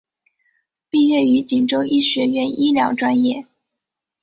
[0.89, 3.45] 毕业于锦州医学院医疗专业。